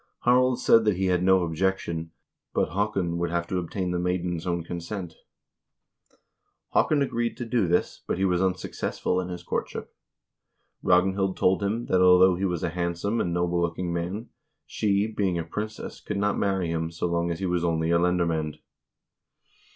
Harald 0.23 0.59
said 0.59 0.83
that 0.83 0.97
he 0.97 1.05
had 1.13 1.21
no 1.21 1.43
objection, 1.43 2.09
but 2.55 2.69
Haakon 2.69 3.19
would 3.19 3.29
have 3.29 3.45
to 3.45 3.59
obtain 3.59 3.91
the 3.91 3.99
maiden's 3.99 4.47
own 4.47 4.63
consent. 4.63 5.13
Haakon 6.73 7.03
agreed 7.03 7.37
to 7.37 7.45
do 7.45 7.67
this, 7.67 8.01
but 8.07 8.17
he 8.17 8.25
was 8.25 8.41
unsuccessful 8.41 9.21
in 9.21 9.27
his 9.29 9.43
courtship. 9.43 9.93
Ragnhild 10.81 11.37
told 11.37 11.61
him 11.61 11.85
that 11.85 12.01
although 12.01 12.33
he 12.35 12.45
was 12.45 12.63
a 12.63 12.69
hand 12.71 12.97
some 12.97 13.21
and 13.21 13.31
noble 13.31 13.61
looking 13.61 13.93
man, 13.93 14.29
she, 14.65 15.05
being 15.05 15.37
a 15.37 15.43
princess, 15.43 16.01
could 16.01 16.17
not 16.17 16.35
marry 16.35 16.71
him 16.71 16.89
so 16.89 17.05
long 17.05 17.29
as 17.29 17.37
he 17.39 17.45
was 17.45 17.63
only 17.63 17.91
a 17.91 17.99
lendermand. 17.99 18.57